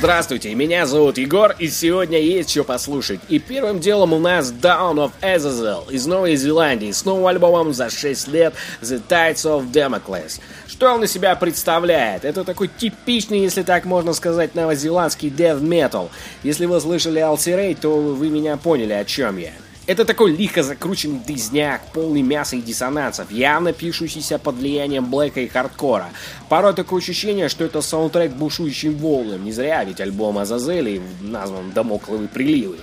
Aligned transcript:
Здравствуйте, 0.00 0.54
меня 0.54 0.86
зовут 0.86 1.18
Егор, 1.18 1.54
и 1.58 1.68
сегодня 1.68 2.18
есть 2.18 2.48
что 2.48 2.64
послушать. 2.64 3.20
И 3.28 3.38
первым 3.38 3.80
делом 3.80 4.14
у 4.14 4.18
нас 4.18 4.50
Down 4.50 4.94
of 4.94 5.12
Azazel 5.20 5.92
из 5.92 6.06
Новой 6.06 6.36
Зеландии 6.36 6.90
с 6.90 7.04
новым 7.04 7.26
альбомом 7.26 7.74
за 7.74 7.90
6 7.90 8.28
лет 8.28 8.54
The 8.80 9.02
Tides 9.06 9.44
of 9.44 9.70
Damocles. 9.70 10.40
Что 10.66 10.94
он 10.94 11.04
из 11.04 11.12
себя 11.12 11.36
представляет? 11.36 12.24
Это 12.24 12.44
такой 12.44 12.68
типичный, 12.68 13.40
если 13.40 13.62
так 13.62 13.84
можно 13.84 14.14
сказать, 14.14 14.54
новозеландский 14.54 15.28
death 15.28 15.60
metal. 15.60 16.08
Если 16.42 16.64
вы 16.64 16.80
слышали 16.80 17.20
Alcirate, 17.20 17.76
то 17.78 17.94
вы 17.94 18.30
меня 18.30 18.56
поняли, 18.56 18.94
о 18.94 19.04
чем 19.04 19.36
я. 19.36 19.52
Это 19.90 20.04
такой 20.04 20.36
лихо 20.36 20.62
закрученный 20.62 21.18
дизняк, 21.18 21.80
полный 21.92 22.22
мяса 22.22 22.54
и 22.54 22.62
диссонансов, 22.62 23.32
явно 23.32 23.72
пишущийся 23.72 24.38
под 24.38 24.54
влиянием 24.54 25.10
блэка 25.10 25.40
и 25.40 25.48
хардкора. 25.48 26.10
Порой 26.48 26.74
такое 26.74 27.00
ощущение, 27.00 27.48
что 27.48 27.64
это 27.64 27.80
саундтрек 27.80 28.30
бушующим 28.30 28.96
волнам, 28.96 29.44
не 29.44 29.50
зря 29.50 29.82
ведь 29.82 30.00
альбом 30.00 30.38
Азазели 30.38 31.02
назван 31.20 31.72
«Дамокловые 31.72 32.28
приливы». 32.28 32.76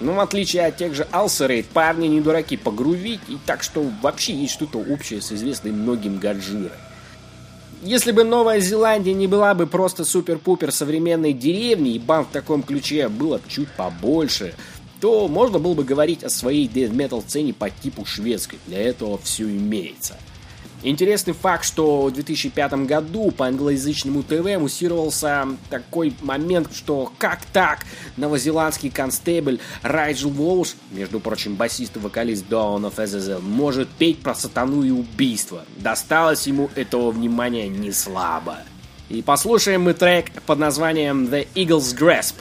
Но 0.00 0.14
в 0.14 0.20
отличие 0.20 0.64
от 0.64 0.78
тех 0.78 0.94
же 0.94 1.06
Алсерейт, 1.10 1.66
парни 1.66 2.06
не 2.06 2.22
дураки 2.22 2.56
погрузить, 2.56 3.20
и 3.28 3.36
так 3.44 3.62
что 3.62 3.84
вообще 4.00 4.32
есть 4.32 4.54
что-то 4.54 4.78
общее 4.78 5.20
с 5.20 5.32
известной 5.32 5.72
многим 5.72 6.18
Гаджирой. 6.18 6.70
Если 7.82 8.12
бы 8.12 8.24
Новая 8.24 8.60
Зеландия 8.60 9.12
не 9.12 9.26
была 9.26 9.52
бы 9.52 9.66
просто 9.66 10.06
супер-пупер 10.06 10.72
современной 10.72 11.34
деревней, 11.34 11.96
и 11.96 11.98
бан 11.98 12.24
в 12.24 12.28
таком 12.28 12.62
ключе 12.62 13.10
было 13.10 13.36
бы 13.36 13.44
чуть 13.46 13.68
побольше– 13.72 14.54
то 15.00 15.28
можно 15.28 15.58
было 15.58 15.74
бы 15.74 15.84
говорить 15.84 16.24
о 16.24 16.30
своей 16.30 16.68
death 16.68 16.92
metal 16.92 17.22
сцене 17.22 17.52
по 17.52 17.70
типу 17.70 18.04
шведской. 18.04 18.58
Для 18.66 18.80
этого 18.80 19.18
все 19.18 19.44
имеется. 19.44 20.16
Интересный 20.82 21.32
факт, 21.32 21.64
что 21.64 22.02
в 22.06 22.12
2005 22.12 22.86
году 22.86 23.30
по 23.30 23.46
англоязычному 23.46 24.22
ТВ 24.22 24.58
муссировался 24.60 25.48
такой 25.70 26.14
момент, 26.20 26.68
что 26.74 27.12
как 27.18 27.40
так 27.52 27.86
новозеландский 28.16 28.90
констебль 28.90 29.58
Райджел 29.82 30.30
Волш, 30.30 30.76
между 30.92 31.18
прочим, 31.18 31.56
басист 31.56 31.96
и 31.96 31.98
вокалист 31.98 32.44
Dawn 32.48 32.82
of 32.82 33.02
Azazel, 33.02 33.40
может 33.40 33.88
петь 33.88 34.20
про 34.20 34.34
сатану 34.34 34.84
и 34.84 34.90
убийство. 34.90 35.64
Досталось 35.78 36.46
ему 36.46 36.70
этого 36.76 37.10
внимания 37.10 37.68
не 37.68 37.90
слабо. 37.90 38.58
И 39.08 39.22
послушаем 39.22 39.82
мы 39.82 39.94
трек 39.94 40.30
под 40.42 40.58
названием 40.58 41.24
The 41.24 41.48
Eagle's 41.54 41.96
Grasp. 41.98 42.34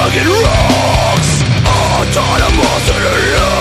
Dragon 0.00 0.28
rocks 0.28 1.42
Autonomous 1.68 2.90
and 2.90 3.04
alone 3.04 3.59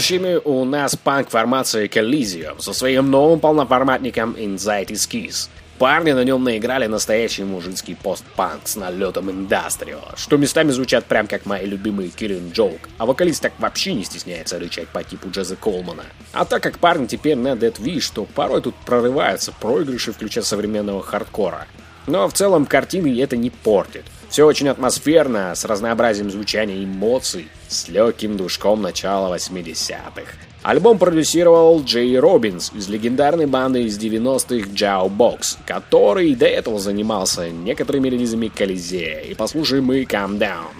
следующими 0.00 0.40
у 0.44 0.64
нас 0.64 0.96
панк-формация 0.96 1.86
Coliseum 1.86 2.60
со 2.60 2.72
своим 2.72 3.12
новым 3.12 3.38
полноформатником 3.38 4.32
Inside 4.32 4.88
is. 4.88 5.48
Парни 5.78 6.10
на 6.10 6.24
нем 6.24 6.42
наиграли 6.42 6.86
настоящий 6.86 7.44
мужицкий 7.44 7.94
постпанк 7.94 8.62
с 8.64 8.74
налетом 8.74 9.30
индастрио, 9.30 10.00
что 10.16 10.36
местами 10.36 10.72
звучат 10.72 11.04
прям 11.04 11.28
как 11.28 11.46
мои 11.46 11.64
любимые 11.64 12.08
Киллин 12.08 12.50
Джоук, 12.50 12.88
а 12.98 13.06
вокалист 13.06 13.40
так 13.40 13.52
вообще 13.60 13.94
не 13.94 14.02
стесняется 14.02 14.58
рычать 14.58 14.88
по 14.88 15.04
типу 15.04 15.30
Джеза 15.30 15.54
Колмана. 15.54 16.04
А 16.32 16.44
так 16.44 16.60
как 16.60 16.80
парни 16.80 17.06
теперь 17.06 17.36
на 17.36 17.52
Dead 17.52 17.78
Wish, 17.78 18.10
то 18.12 18.24
порой 18.24 18.62
тут 18.62 18.74
прорываются 18.74 19.52
проигрыши, 19.52 20.12
включая 20.12 20.42
современного 20.42 21.04
хардкора. 21.04 21.68
Но 22.08 22.28
в 22.28 22.32
целом 22.32 22.66
картины 22.66 23.16
это 23.20 23.36
не 23.36 23.50
портит. 23.50 24.04
Все 24.34 24.44
очень 24.44 24.66
атмосферно, 24.66 25.54
с 25.54 25.64
разнообразием 25.64 26.28
звучания 26.28 26.78
и 26.78 26.84
эмоций, 26.84 27.46
с 27.68 27.88
легким 27.88 28.36
душком 28.36 28.82
начала 28.82 29.32
80-х. 29.32 30.24
Альбом 30.64 30.98
продюсировал 30.98 31.84
Джей 31.84 32.18
Робинс 32.18 32.72
из 32.74 32.88
легендарной 32.88 33.46
банды 33.46 33.84
из 33.84 33.96
90-х 33.96 34.70
Джао 34.74 35.08
Бокс, 35.08 35.56
который 35.64 36.34
до 36.34 36.46
этого 36.46 36.80
занимался 36.80 37.48
некоторыми 37.50 38.08
релизами 38.08 38.48
Колизея. 38.48 39.20
И 39.20 39.34
послушаем 39.34 39.84
мы 39.84 40.02
Calm 40.02 40.36
Down. 40.36 40.72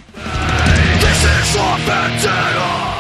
This 1.00 1.22
is 1.22 2.93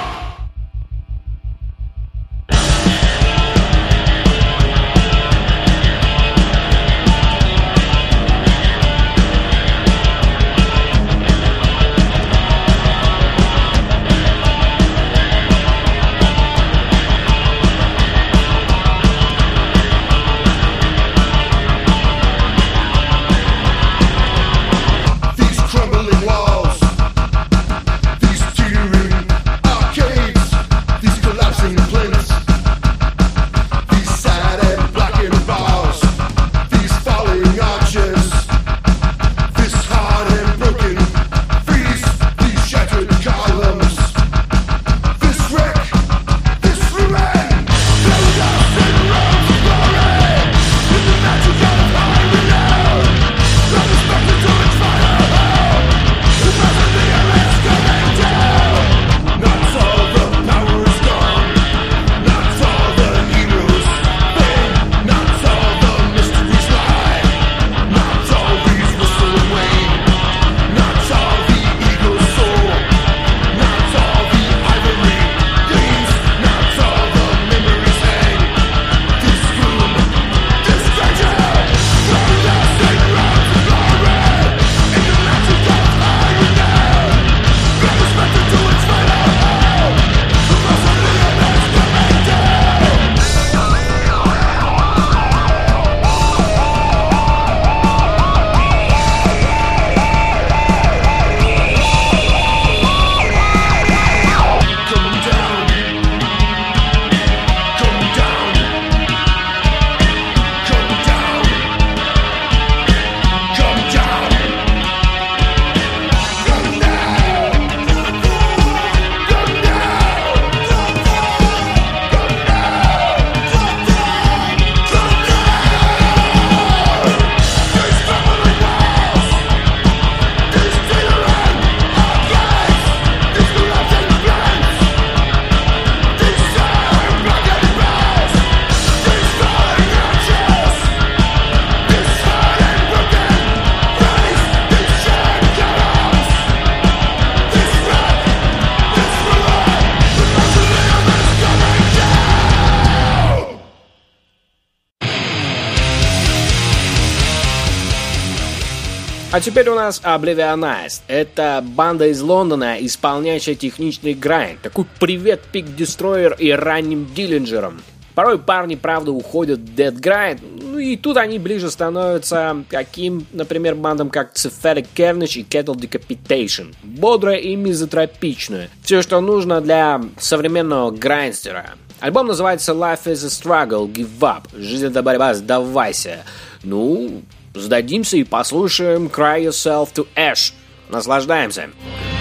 А 159.34 159.40
теперь 159.40 159.68
у 159.68 159.74
нас 159.74 160.00
Oblivionized. 160.04 161.02
Это 161.08 161.60
банда 161.60 162.06
из 162.06 162.22
Лондона, 162.22 162.76
исполняющая 162.78 163.56
техничный 163.56 164.14
грайнд. 164.14 164.62
Такой 164.62 164.86
привет 165.00 165.40
Пик 165.50 165.66
Destroyer 165.66 166.36
и 166.38 166.52
ранним 166.52 167.12
Диллинджером. 167.12 167.82
Порой 168.14 168.38
парни, 168.38 168.76
правда, 168.76 169.10
уходят 169.10 169.58
в 169.58 169.74
Dead 169.74 169.92
Grind, 169.92 170.38
ну 170.62 170.78
и 170.78 170.96
тут 170.96 171.16
они 171.16 171.40
ближе 171.40 171.68
становятся 171.68 172.62
каким, 172.70 173.26
например, 173.32 173.74
бандам 173.74 174.08
как 174.08 174.34
Cephalic 174.34 174.86
Carnage 174.94 175.40
и 175.40 175.42
Kettle 175.42 175.74
Decapitation. 175.74 176.72
Бодрая 176.84 177.38
и 177.38 177.56
мизотропичная. 177.56 178.70
Все, 178.84 179.02
что 179.02 179.20
нужно 179.20 179.60
для 179.60 180.00
современного 180.16 180.92
грайнстера. 180.92 181.74
Альбом 181.98 182.28
называется 182.28 182.70
Life 182.70 183.06
is 183.06 183.24
a 183.24 183.66
Struggle, 183.66 183.90
Give 183.90 184.20
Up. 184.20 184.42
Жизнь 184.56 184.86
это 184.86 185.02
борьба, 185.02 185.34
сдавайся. 185.34 186.18
Ну, 186.62 187.22
сдадимся 187.54 188.16
и 188.16 188.24
послушаем 188.24 189.06
Cry 189.06 189.44
Yourself 189.46 189.94
to 189.94 190.06
Ash. 190.16 190.52
Наслаждаемся. 190.88 191.70
А 192.10 192.13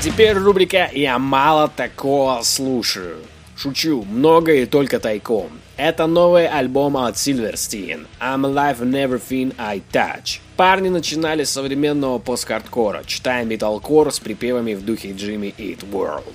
теперь 0.00 0.34
рубрика 0.34 0.88
«Я 0.92 1.18
мало 1.18 1.68
такого 1.68 2.40
слушаю». 2.42 3.18
Шучу, 3.54 4.02
много 4.04 4.54
и 4.54 4.64
только 4.64 4.98
тайком. 4.98 5.50
Это 5.76 6.06
новый 6.06 6.48
альбом 6.48 6.96
от 6.96 7.16
Silverstein 7.16 8.06
«I'm 8.18 8.46
Alive 8.46 8.80
in 8.80 8.92
Everything 8.92 9.54
I 9.58 9.82
Touch». 9.92 10.40
Парни 10.56 10.88
начинали 10.88 11.44
с 11.44 11.50
современного 11.50 12.18
пост-хардкора, 12.18 13.02
читая 13.04 13.44
металкор 13.44 14.10
с 14.10 14.20
припевами 14.20 14.74
в 14.74 14.84
духе 14.84 15.10
Jimmy 15.10 15.54
Eat 15.58 15.84
World. 15.90 16.34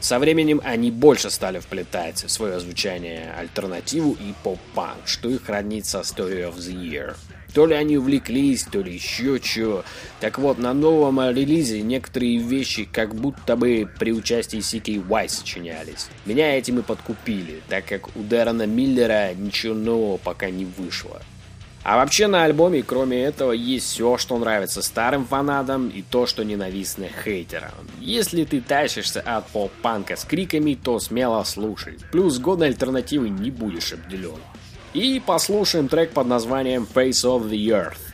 Со 0.00 0.18
временем 0.18 0.60
они 0.62 0.90
больше 0.90 1.30
стали 1.30 1.60
вплетать 1.60 2.22
в 2.24 2.30
свое 2.30 2.60
звучание 2.60 3.32
альтернативу 3.38 4.12
и 4.12 4.34
поп-панк, 4.42 5.06
что 5.06 5.30
их 5.30 5.48
роднит 5.48 5.86
со 5.86 6.00
Story 6.00 6.46
of 6.46 6.56
the 6.56 6.74
Year. 6.74 7.16
То 7.54 7.66
ли 7.66 7.74
они 7.74 7.96
увлеклись, 7.98 8.64
то 8.64 8.80
ли 8.80 8.94
еще 8.94 9.40
чего. 9.40 9.84
Так 10.20 10.38
вот, 10.38 10.58
на 10.58 10.74
новом 10.74 11.20
релизе 11.30 11.82
некоторые 11.82 12.38
вещи 12.38 12.88
как 12.90 13.14
будто 13.14 13.56
бы 13.56 13.88
при 13.98 14.12
участии 14.12 14.58
CKY 14.58 15.28
сочинялись. 15.28 16.08
Меня 16.26 16.56
этим 16.56 16.78
и 16.78 16.82
подкупили, 16.82 17.60
так 17.68 17.86
как 17.86 18.16
у 18.16 18.22
Дэрона 18.22 18.66
Миллера 18.66 19.34
ничего 19.34 19.74
нового 19.74 20.18
пока 20.18 20.50
не 20.50 20.64
вышло. 20.64 21.22
А 21.84 21.96
вообще 21.96 22.26
на 22.26 22.44
альбоме, 22.44 22.82
кроме 22.82 23.22
этого, 23.22 23.52
есть 23.52 23.86
все, 23.86 24.18
что 24.18 24.36
нравится 24.36 24.82
старым 24.82 25.24
фанатам 25.24 25.88
и 25.88 26.02
то, 26.02 26.26
что 26.26 26.44
ненавистно 26.44 27.06
хейтерам. 27.24 27.70
Если 27.98 28.44
ты 28.44 28.60
тащишься 28.60 29.22
от 29.22 29.46
поп-панка 29.46 30.16
с 30.16 30.24
криками, 30.24 30.74
то 30.74 30.98
смело 30.98 31.42
слушай. 31.44 31.96
Плюс 32.12 32.38
годной 32.40 32.68
альтернативы 32.68 33.30
не 33.30 33.50
будешь 33.50 33.94
обделен. 33.94 34.36
И 34.94 35.22
послушаем 35.24 35.88
трек 35.88 36.12
под 36.12 36.26
названием 36.26 36.86
Face 36.92 37.24
of 37.24 37.50
the 37.50 37.68
Earth. 37.68 38.08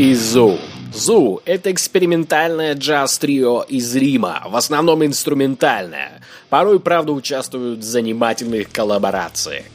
И 0.00 0.14
Зу. 0.14 0.58
Зу– 0.94 1.42
это 1.44 1.70
экспериментальное 1.70 2.72
джаз-трио 2.72 3.66
из 3.68 3.94
Рима, 3.94 4.44
в 4.48 4.56
основном 4.56 5.04
инструментальное. 5.04 6.22
Порой, 6.48 6.80
правда, 6.80 7.12
участвуют 7.12 7.80
в 7.80 7.82
занимательных 7.82 8.72
коллаборациях. 8.72 9.66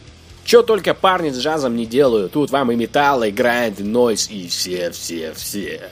Чё 0.43 0.63
только 0.63 0.95
парни 0.95 1.29
с 1.29 1.37
джазом 1.37 1.75
не 1.75 1.85
делают, 1.85 2.31
тут 2.31 2.49
вам 2.49 2.71
и 2.71 2.75
металл, 2.75 3.23
и 3.23 3.29
гранд, 3.29 3.81
и 3.81 3.83
нойз, 3.83 4.27
и 4.31 4.47
все-все-все. 4.47 5.91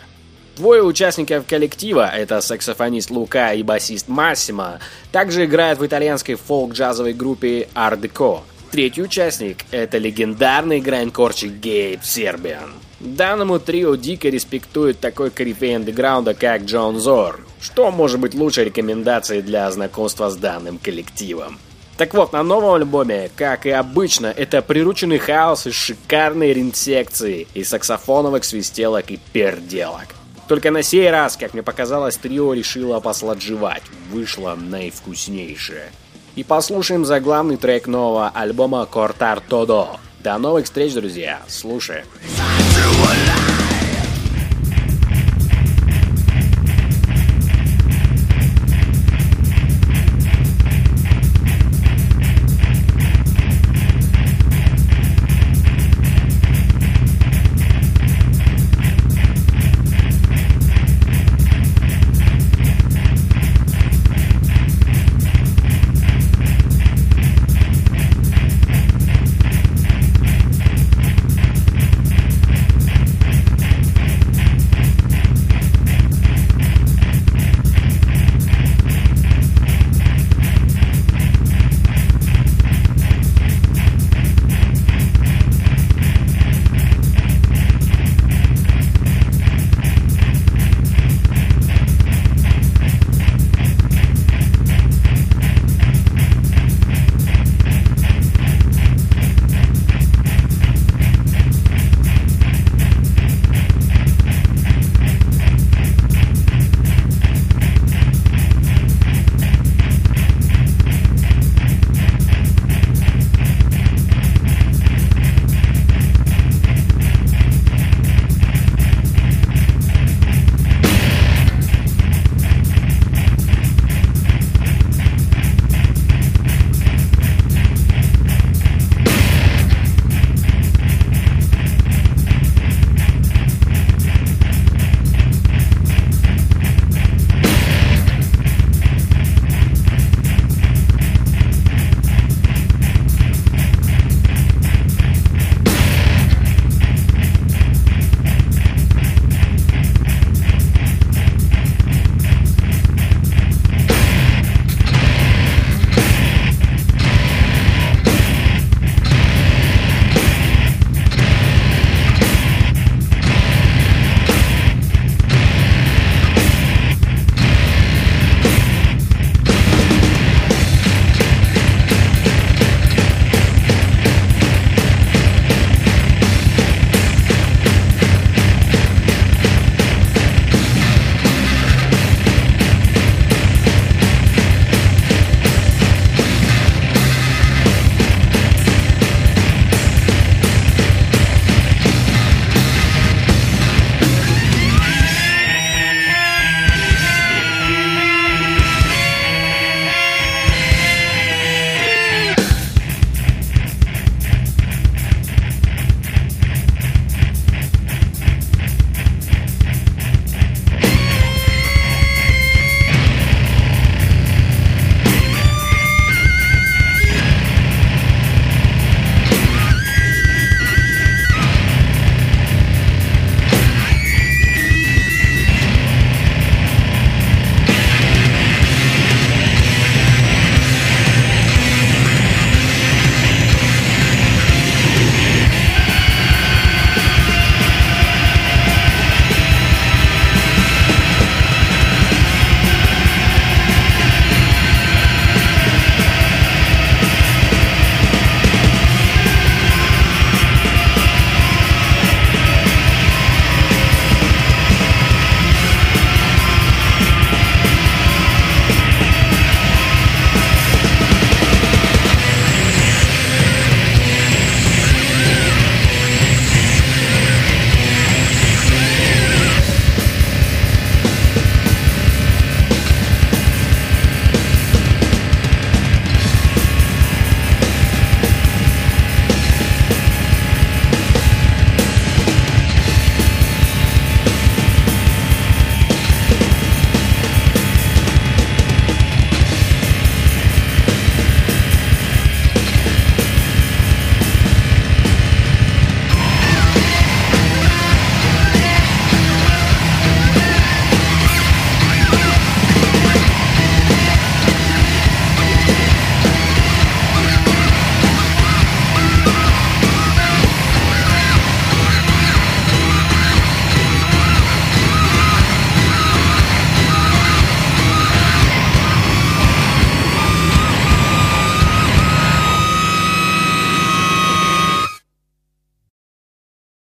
Двое 0.55 0.81
участников 0.81 1.45
коллектива, 1.45 2.09
это 2.09 2.41
саксофонист 2.41 3.11
Лука 3.11 3.53
и 3.53 3.61
басист 3.61 4.07
Массимо, 4.07 4.79
также 5.11 5.45
играют 5.45 5.77
в 5.77 5.85
итальянской 5.85 6.33
фолк-джазовой 6.33 7.13
группе 7.13 7.67
Deco. 7.75 8.39
Третий 8.71 9.03
участник– 9.03 9.57
это 9.69 9.99
легендарный 9.99 10.79
грайндкорчик 10.79 11.51
Гейб 11.51 12.03
Сербиан. 12.03 12.82
Данному 13.03 13.59
трио 13.59 13.95
дико 13.95 14.29
респектует 14.29 15.01
такой 15.01 15.29
корифей 15.29 15.75
андеграунда, 15.75 16.33
как 16.33 16.63
Джон 16.63 17.01
Зор. 17.01 17.41
Что 17.59 17.91
может 17.91 18.21
быть 18.21 18.33
лучшей 18.33 18.63
рекомендацией 18.63 19.41
для 19.41 19.69
знакомства 19.71 20.29
с 20.29 20.37
данным 20.37 20.79
коллективом? 20.81 21.59
Так 21.97 22.13
вот, 22.13 22.31
на 22.31 22.43
новом 22.43 22.75
альбоме, 22.75 23.29
как 23.35 23.65
и 23.65 23.71
обычно, 23.71 24.27
это 24.27 24.61
прирученный 24.61 25.17
хаос 25.17 25.67
и 25.67 25.71
шикарные 25.71 26.53
ринсекции, 26.53 27.45
и 27.53 27.65
саксофоновых 27.65 28.45
свистелок 28.45 29.11
и 29.11 29.19
перделок. 29.33 30.15
Только 30.47 30.71
на 30.71 30.81
сей 30.81 31.09
раз, 31.11 31.35
как 31.35 31.53
мне 31.53 31.61
показалось, 31.61 32.15
трио 32.15 32.53
решило 32.53 33.01
посладжевать. 33.01 33.83
Вышло 34.13 34.55
наивкуснейшее. 34.55 35.91
И 36.37 36.43
послушаем 36.45 37.03
заглавный 37.03 37.57
трек 37.57 37.85
нового 37.85 38.29
альбома 38.29 38.85
«Кортар 38.85 39.41
Тодо» 39.41 39.99
До 40.23 40.37
новых 40.37 40.65
встреч, 40.65 40.93
друзья. 40.93 41.41
Слушаем. 41.49 42.05